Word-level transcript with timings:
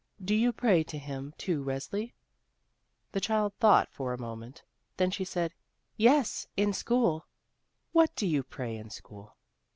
Do 0.25 0.33
you 0.33 0.51
pray 0.51 0.81
to 0.85 0.97
Him, 0.97 1.35
too, 1.37 1.63
Resli?" 1.63 2.13
The 3.11 3.21
child 3.21 3.53
thought 3.59 3.93
'3r 3.93 4.15
a 4.15 4.19
moment, 4.19 4.63
then 4.97 5.11
she 5.11 5.23
said; 5.23 5.53
"Yes, 5.95 6.47
in 6.57 6.73
school." 6.73 7.19
40 7.19 7.19
THE 7.19 7.19
ROSE 7.19 7.27
CHILD 7.27 7.89
"What 8.09 8.15
do 8.15 8.27
you 8.27 8.41
pray 8.43 8.77
in 8.77 8.89
school?" 8.89 9.35